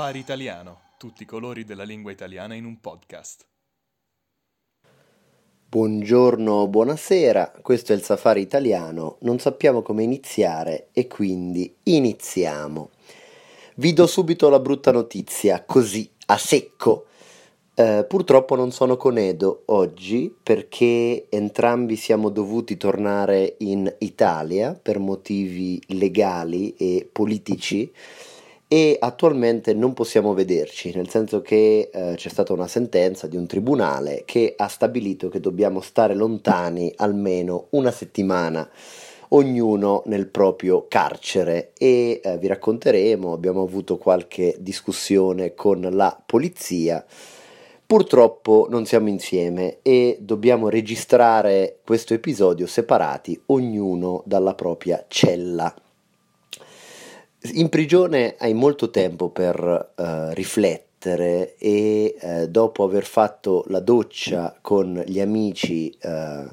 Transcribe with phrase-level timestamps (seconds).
[0.00, 3.44] Safari Italiano, tutti i colori della lingua italiana in un podcast.
[5.68, 12.88] Buongiorno, buonasera, questo è il Safari Italiano, non sappiamo come iniziare e quindi iniziamo.
[13.74, 17.04] Vi do subito la brutta notizia, così, a secco.
[17.74, 24.98] Eh, purtroppo non sono con Edo oggi perché entrambi siamo dovuti tornare in Italia per
[24.98, 27.92] motivi legali e politici
[28.72, 33.44] e attualmente non possiamo vederci, nel senso che eh, c'è stata una sentenza di un
[33.48, 38.70] tribunale che ha stabilito che dobbiamo stare lontani almeno una settimana
[39.30, 47.04] ognuno nel proprio carcere e eh, vi racconteremo, abbiamo avuto qualche discussione con la polizia.
[47.84, 55.74] Purtroppo non siamo insieme e dobbiamo registrare questo episodio separati, ognuno dalla propria cella.
[57.42, 60.02] In prigione hai molto tempo per uh,
[60.34, 66.46] riflettere e uh, dopo aver fatto la doccia con gli amici uh,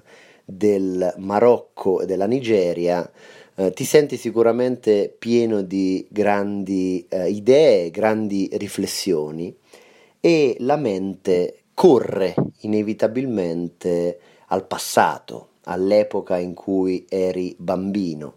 [0.45, 3.09] del Marocco e della Nigeria,
[3.73, 9.53] ti senti sicuramente pieno di grandi idee, grandi riflessioni
[10.21, 18.35] e la mente corre inevitabilmente al passato, all'epoca in cui eri bambino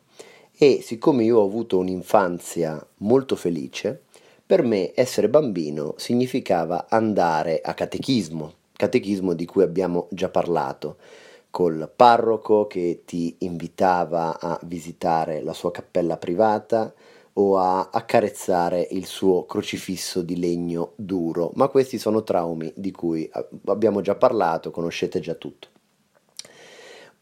[0.62, 4.02] e siccome io ho avuto un'infanzia molto felice,
[4.44, 10.98] per me essere bambino significava andare a catechismo, catechismo di cui abbiamo già parlato,
[11.48, 16.92] col parroco che ti invitava a visitare la sua cappella privata
[17.32, 23.30] o a accarezzare il suo crocifisso di legno duro, ma questi sono traumi di cui
[23.64, 25.68] abbiamo già parlato, conoscete già tutto.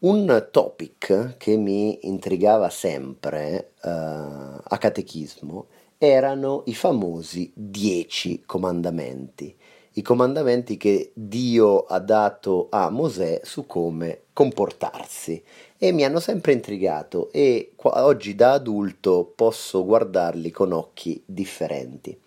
[0.01, 5.65] Un topic che mi intrigava sempre uh, a catechismo
[5.97, 9.53] erano i famosi dieci comandamenti,
[9.95, 15.43] i comandamenti che Dio ha dato a Mosè su come comportarsi
[15.77, 22.17] e mi hanno sempre intrigato e qua, oggi da adulto posso guardarli con occhi differenti.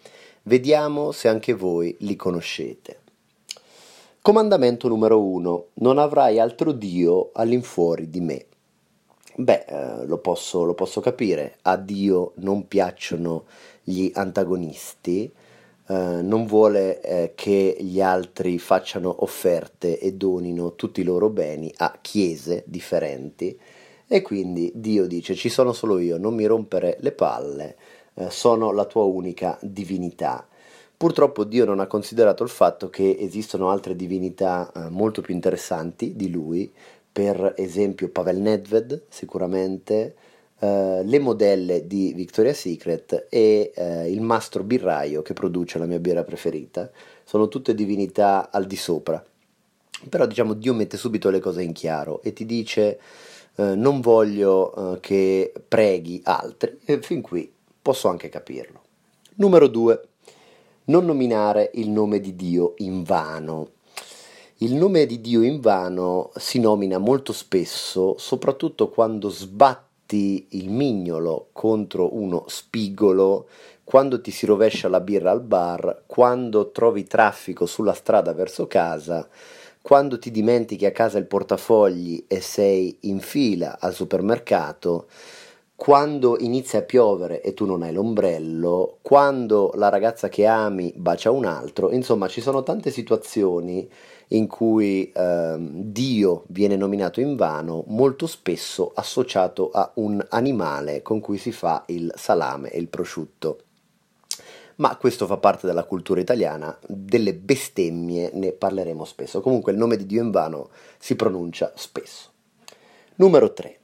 [0.42, 3.01] Vediamo se anche voi li conoscete.
[4.24, 5.70] Comandamento numero uno.
[5.74, 8.46] Non avrai altro Dio all'infuori di me.
[9.34, 11.56] Beh, eh, lo, posso, lo, posso, capire.
[11.62, 13.46] A Dio non piacciono
[13.82, 15.24] gli antagonisti,
[15.88, 21.74] eh, non vuole eh, che gli altri facciano offerte e donino tutti i loro beni
[21.78, 23.58] a chiese differenti.
[24.06, 27.76] E quindi Dio dice: Ci sono solo io, non mi rompere le palle,
[28.14, 30.46] eh, sono la tua unica divinità
[31.02, 36.14] Purtroppo Dio non ha considerato il fatto che esistono altre divinità eh, molto più interessanti
[36.14, 36.72] di lui,
[37.10, 40.14] per esempio Pavel Nedved sicuramente,
[40.60, 45.98] eh, le modelle di Victoria's Secret e eh, il mastro birraio che produce la mia
[45.98, 46.88] birra preferita.
[47.24, 49.20] Sono tutte divinità al di sopra.
[50.08, 53.00] Però diciamo Dio mette subito le cose in chiaro e ti dice
[53.56, 57.52] eh, non voglio che preghi altri e fin qui
[57.82, 58.82] posso anche capirlo.
[59.34, 60.06] Numero 2
[60.84, 63.68] non nominare il nome di Dio in vano.
[64.58, 71.48] Il nome di Dio in vano si nomina molto spesso, soprattutto quando sbatti il mignolo
[71.52, 73.48] contro uno spigolo,
[73.84, 79.28] quando ti si rovescia la birra al bar, quando trovi traffico sulla strada verso casa,
[79.80, 85.06] quando ti dimentichi a casa il portafogli e sei in fila al supermercato,
[85.82, 91.32] quando inizia a piovere e tu non hai l'ombrello, quando la ragazza che ami bacia
[91.32, 93.90] un altro, insomma ci sono tante situazioni
[94.28, 101.18] in cui eh, Dio viene nominato in vano, molto spesso associato a un animale con
[101.18, 103.62] cui si fa il salame e il prosciutto.
[104.76, 109.40] Ma questo fa parte della cultura italiana, delle bestemmie ne parleremo spesso.
[109.40, 112.30] Comunque il nome di Dio in vano si pronuncia spesso.
[113.16, 113.78] Numero 3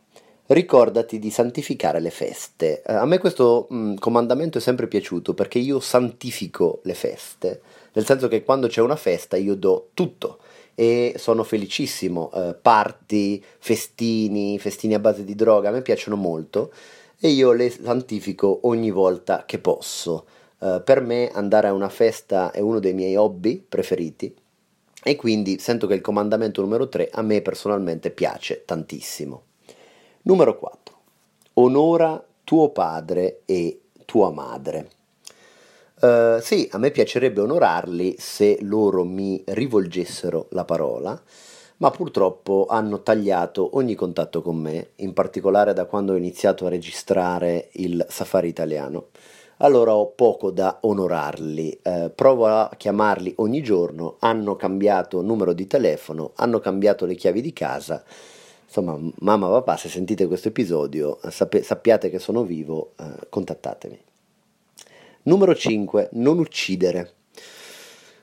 [0.48, 2.82] ricordati di santificare le feste.
[2.82, 7.60] Eh, a me questo mh, mm, comandamento è sempre piaciuto perché io santifico le feste,
[7.92, 10.38] nel senso che quando c'è una festa io do tutto
[10.74, 12.30] e sono felicissimo.
[12.32, 16.72] Eh, party, festini, festini a base di droga, a me piacciono molto
[17.20, 20.26] e io le santifico ogni volta che posso.
[20.60, 24.34] Eh, per me andare a una festa è uno dei miei hobby preferiti
[25.02, 29.47] e quindi sento che il comandamento numero 3 a me personalmente piace tantissimo.
[30.22, 30.96] Numero 4.
[31.54, 34.90] Onora tuo padre e tua madre.
[36.00, 41.20] Uh, sì, a me piacerebbe onorarli se loro mi rivolgessero la parola,
[41.78, 46.70] ma purtroppo hanno tagliato ogni contatto con me, in particolare da quando ho iniziato a
[46.70, 49.06] registrare il Safari italiano.
[49.58, 51.80] allora ho poco da onorarli.
[51.82, 57.40] Eh, provo a chiamarli ogni giorno, hanno cambiato numero di telefono, hanno cambiato le chiavi
[57.40, 58.02] di casa.
[58.68, 63.98] Insomma, mamma, papà, se sentite questo episodio, sappiate che sono vivo, eh, contattatemi.
[65.22, 66.10] Numero 5.
[66.12, 67.12] Non uccidere.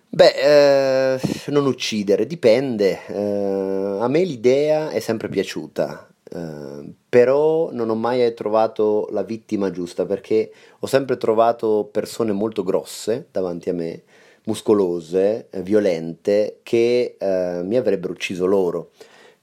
[0.07, 2.99] Beh, eh, non uccidere, dipende.
[3.07, 6.09] Eh, a me l'idea è sempre piaciuta.
[6.27, 12.63] Uh, però non ho mai trovato la vittima giusta perché ho sempre trovato persone molto
[12.63, 14.01] grosse davanti a me,
[14.45, 18.89] muscolose, eh, violente, che uh, mi avrebbero ucciso loro.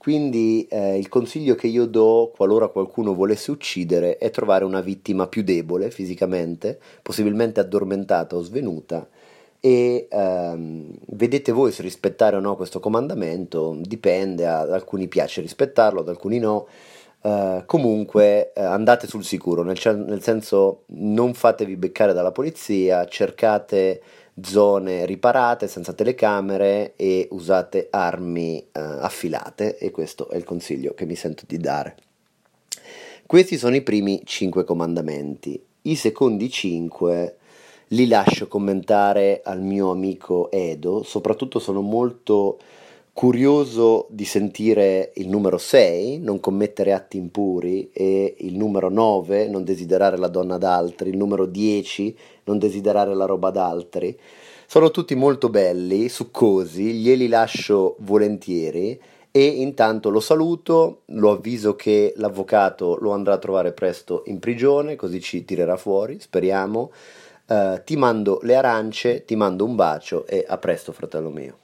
[0.03, 5.29] Quindi eh, il consiglio che io do qualora qualcuno volesse uccidere è trovare una vittima
[5.29, 9.09] più debole fisicamente, possibilmente addormentata o svenuta,
[9.61, 16.01] e ehm, vedete voi se rispettare o no questo comandamento, dipende, ad alcuni piace rispettarlo,
[16.01, 16.67] ad alcuni no.
[17.21, 19.79] Uh, comunque uh, andate sul sicuro, nel,
[20.09, 24.03] nel, senso non fatevi beccare dalla polizia, cercate
[24.41, 31.05] zone riparate senza telecamere e usate armi uh, affilate e questo è il consiglio che
[31.05, 31.97] mi sento di dare.
[33.27, 37.37] Questi sono i primi cinque comandamenti, i secondi cinque
[37.89, 42.59] li lascio commentare al mio amico Edo, soprattutto sono molto
[43.13, 49.65] curioso di sentire il numero 6, non commettere atti impuri, e il numero 9, non
[49.65, 54.19] desiderare la donna d'altri, il numero 10, non desiderare la roba d'altri.
[54.67, 58.99] Sono tutti molto belli, succosi, glieli lascio volentieri
[59.31, 64.97] e intanto lo saluto, lo avviso che l'avvocato lo andrà a trovare presto in prigione,
[64.97, 66.91] così ci tirerà fuori, speriamo.
[67.45, 71.62] Uh, ti mando le arance, ti mando un bacio e a presto fratello mio.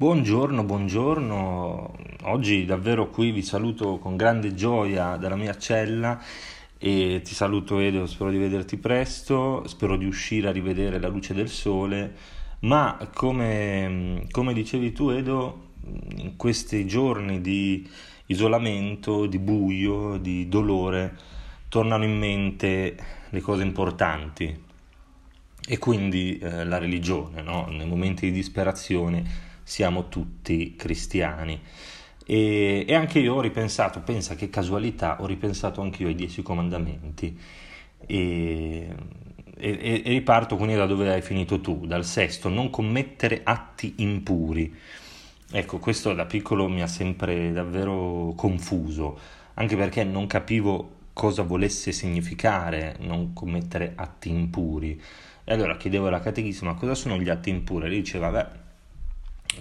[0.00, 1.94] Buongiorno, buongiorno.
[2.22, 6.18] Oggi davvero qui vi saluto con grande gioia dalla mia cella
[6.78, 11.34] e ti saluto Edo, spero di vederti presto, spero di uscire a rivedere la luce
[11.34, 12.14] del sole,
[12.60, 15.72] ma come, come dicevi tu Edo,
[16.16, 17.86] in questi giorni di
[18.24, 21.14] isolamento, di buio, di dolore,
[21.68, 22.96] tornano in mente
[23.28, 24.64] le cose importanti
[25.68, 27.66] e quindi eh, la religione, no?
[27.68, 31.60] nei momenti di disperazione siamo tutti cristiani.
[32.26, 36.42] E, e, anche io ho ripensato, pensa che casualità, ho ripensato anche io ai dieci
[36.42, 37.38] comandamenti
[38.04, 38.88] e,
[39.56, 44.74] e, e, riparto quindi da dove hai finito tu, dal sesto, non commettere atti impuri.
[45.52, 49.18] Ecco, questo da piccolo mi ha sempre davvero confuso,
[49.54, 55.00] anche perché non capivo cosa volesse significare non commettere atti impuri.
[55.44, 58.68] E allora chiedevo alla catechisma cosa sono gli atti impuri, e lei diceva, beh,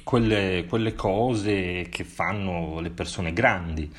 [0.03, 3.91] quelle, quelle cose che fanno le persone grandi.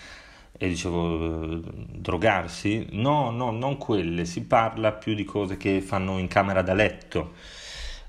[0.62, 2.87] E dicevo, drogarsi?
[2.90, 7.32] No, no, non quelle, si parla più di cose che fanno in camera da letto.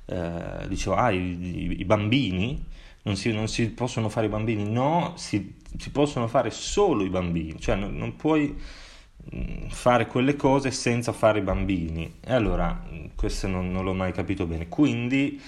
[0.05, 2.65] Eh, dicevo, ah, i, i bambini?
[3.03, 4.69] Non si, non si, possono fare i bambini?
[4.69, 8.53] No, si, si possono fare solo i bambini, cioè non, non, puoi
[9.33, 12.15] mm, fare quelle cose senza fare i bambini.
[12.19, 14.67] E allora, questo non, non l'ho mai capito bene.
[14.67, 15.41] Quindi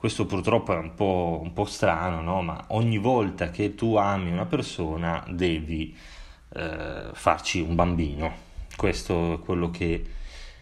[0.00, 2.40] questo purtroppo è un po', un po strano, no?
[2.40, 5.94] ma ogni volta che tu ami una persona devi
[6.54, 8.32] eh, farci un bambino.
[8.74, 10.02] Questo è quello che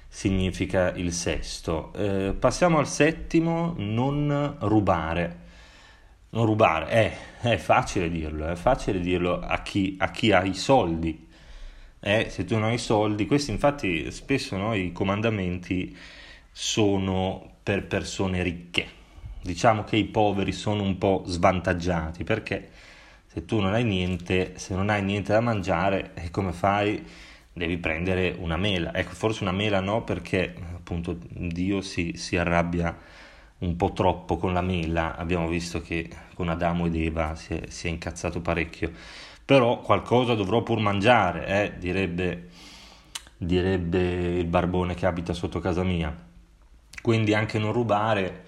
[0.08, 1.92] significa il sesto.
[1.94, 5.38] Eh, passiamo al settimo, non rubare.
[6.30, 10.54] Non rubare, eh, è facile dirlo, è facile dirlo a chi, a chi ha i
[10.54, 11.28] soldi.
[12.00, 15.96] Eh, se tu non hai soldi, questi infatti spesso no, i comandamenti
[16.50, 18.96] sono per persone ricche
[19.48, 22.68] diciamo che i poveri sono un po' svantaggiati perché
[23.26, 27.02] se tu non hai niente, se non hai niente da mangiare, e come fai?
[27.52, 28.94] Devi prendere una mela.
[28.94, 32.96] Ecco, forse una mela no, perché appunto Dio si, si arrabbia
[33.58, 35.16] un po' troppo con la mela.
[35.16, 38.92] Abbiamo visto che con Adamo ed Eva si è, si è incazzato parecchio.
[39.44, 41.78] Però qualcosa dovrò pur mangiare, eh?
[41.78, 42.48] direbbe,
[43.36, 46.14] direbbe il barbone che abita sotto casa mia.
[47.00, 48.44] Quindi anche non rubare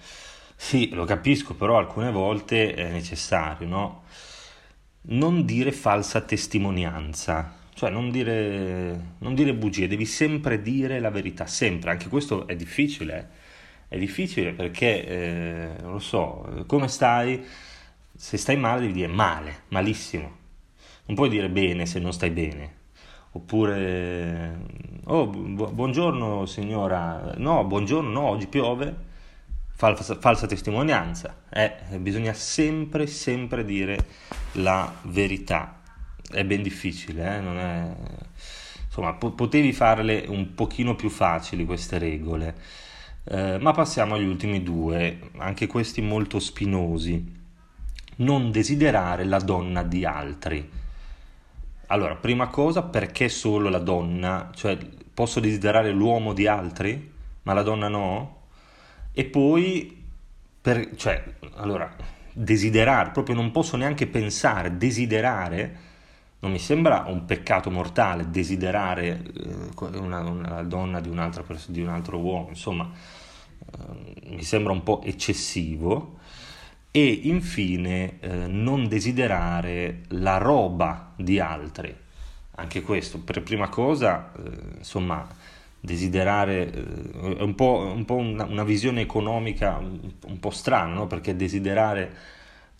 [0.63, 4.03] sì, lo capisco, però alcune volte è necessario, no?
[5.07, 11.45] Non dire falsa testimonianza, cioè non dire, non dire bugie, devi sempre dire la verità,
[11.47, 13.29] sempre, anche questo è difficile,
[13.89, 13.95] eh.
[13.95, 17.43] è difficile perché, eh, non lo so, come stai?
[18.15, 20.37] Se stai male devi dire male, malissimo,
[21.05, 22.73] non puoi dire bene se non stai bene,
[23.31, 24.59] oppure,
[25.05, 29.09] oh, bu- buongiorno signora, no, buongiorno, no, oggi piove,
[29.81, 34.05] falsa, falsa testimonianza, eh, bisogna sempre, sempre dire
[34.53, 35.81] la verità.
[36.29, 37.39] È ben difficile, eh?
[37.39, 37.95] non, è,
[38.85, 42.55] insomma, po- potevi farle un pochino più facili queste regole.
[43.23, 47.39] Eh, ma passiamo agli ultimi due, anche questi molto spinosi.
[48.17, 50.69] Non desiderare la donna di altri.
[51.87, 54.51] Allora, prima cosa, perché solo la donna?
[54.53, 54.77] Cioè,
[55.11, 57.11] posso desiderare l'uomo di altri,
[57.41, 58.40] ma la donna no?
[59.13, 60.03] E poi,
[60.61, 61.23] per, cioè,
[61.55, 61.93] allora,
[62.33, 65.89] desiderare, proprio non posso neanche pensare, desiderare,
[66.39, 71.81] non mi sembra un peccato mortale desiderare eh, una, una donna di, un'altra persona, di
[71.81, 72.89] un altro uomo, insomma,
[73.59, 76.19] eh, mi sembra un po' eccessivo.
[76.93, 81.95] E infine eh, non desiderare la roba di altri.
[82.55, 85.25] Anche questo, per prima cosa, eh, insomma,
[85.81, 90.93] desiderare eh, è un po', un po una, una, visione economica un, un po' strana,
[90.93, 91.07] no?
[91.07, 92.15] perché desiderare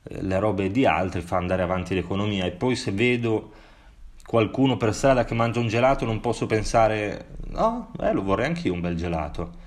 [0.03, 2.45] eh, le robe di altri fa andare avanti l'economia.
[2.45, 3.51] E poi se vedo
[4.25, 8.67] qualcuno per strada che mangia un gelato non posso pensare no, eh, lo vorrei anche
[8.67, 9.59] io un bel gelato.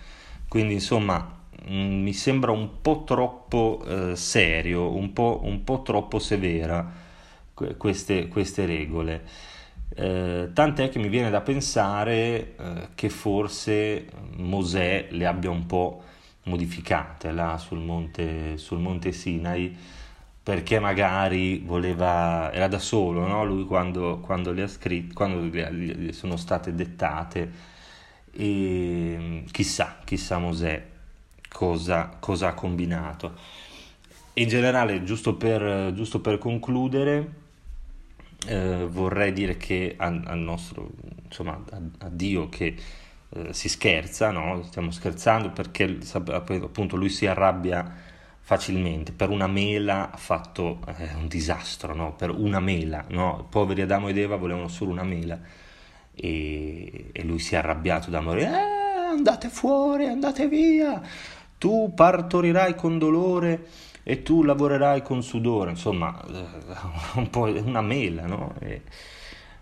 [0.48, 6.18] Quindi insomma mm, mi sembra un po' troppo eh, serio un po', un po' troppo
[6.18, 7.02] severa
[7.76, 9.22] queste, queste regole
[9.94, 16.02] eh, tant'è che mi viene da pensare eh, che forse Mosè le abbia un po'
[16.44, 19.76] modificate là sul monte, sul monte Sinai
[20.42, 23.44] perché magari voleva, era da solo no?
[23.44, 27.72] lui quando, quando le ha scritte, quando le, sono state dettate
[28.30, 30.86] e chissà, chissà Mosè
[31.48, 33.32] cosa, cosa ha combinato.
[34.34, 37.43] In generale, giusto per, giusto per concludere,
[38.46, 40.90] eh, vorrei dire che al, nostro,
[41.24, 42.74] insomma, a, a Dio che
[43.30, 44.62] eh, si scherza, no?
[44.62, 51.28] stiamo scherzando perché appunto lui si arrabbia facilmente, per una mela ha fatto eh, un
[51.28, 52.14] disastro, no?
[52.14, 53.46] per una mela, no?
[53.48, 55.38] poveri Adamo ed Eva volevano solo una mela
[56.14, 61.00] e, e lui si è arrabbiato da morire, eh, andate fuori, andate via,
[61.56, 63.66] tu partorirai con dolore
[64.04, 66.44] e tu lavorerai con sudore, insomma, eh,
[67.18, 68.54] un po' una mela, no?
[68.60, 68.82] E,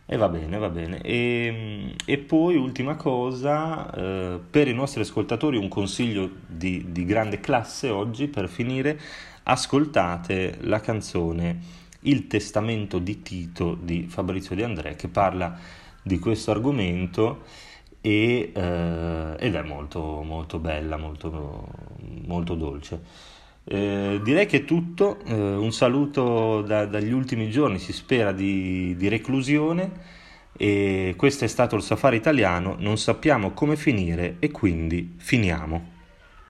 [0.04, 1.00] e va bene, va bene.
[1.00, 7.40] E, e poi, ultima cosa, eh, per i nostri ascoltatori un consiglio di, di grande
[7.40, 8.98] classe oggi, per finire,
[9.44, 15.56] ascoltate la canzone Il testamento di Tito di Fabrizio De André che parla
[16.02, 17.42] di questo argomento
[18.00, 21.68] e, eh, ed è molto, molto bella, molto,
[22.26, 23.00] molto dolce.
[23.64, 28.94] Eh, direi che è tutto, eh, un saluto da, dagli ultimi giorni, si spera di,
[28.96, 30.20] di reclusione.
[30.54, 35.91] E questo è stato il safari italiano, non sappiamo come finire e quindi finiamo.